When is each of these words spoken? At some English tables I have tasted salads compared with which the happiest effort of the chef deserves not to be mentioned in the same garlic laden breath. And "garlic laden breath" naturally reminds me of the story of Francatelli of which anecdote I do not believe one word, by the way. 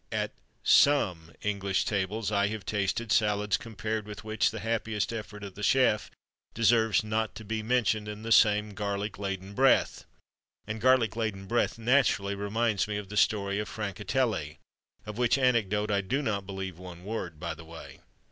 At 0.11 0.31
some 0.63 1.31
English 1.43 1.85
tables 1.85 2.31
I 2.31 2.47
have 2.47 2.65
tasted 2.65 3.11
salads 3.11 3.55
compared 3.55 4.07
with 4.07 4.23
which 4.23 4.49
the 4.49 4.61
happiest 4.61 5.13
effort 5.13 5.43
of 5.43 5.53
the 5.53 5.61
chef 5.61 6.09
deserves 6.55 7.03
not 7.03 7.35
to 7.35 7.45
be 7.45 7.61
mentioned 7.61 8.07
in 8.07 8.23
the 8.23 8.31
same 8.31 8.71
garlic 8.73 9.19
laden 9.19 9.53
breath. 9.53 10.05
And 10.65 10.81
"garlic 10.81 11.15
laden 11.15 11.45
breath" 11.45 11.77
naturally 11.77 12.33
reminds 12.33 12.87
me 12.87 12.97
of 12.97 13.09
the 13.09 13.15
story 13.15 13.59
of 13.59 13.69
Francatelli 13.69 14.57
of 15.05 15.19
which 15.19 15.37
anecdote 15.37 15.91
I 15.91 16.01
do 16.01 16.23
not 16.23 16.47
believe 16.47 16.79
one 16.79 17.05
word, 17.05 17.39
by 17.39 17.53
the 17.53 17.65
way. 17.65 17.99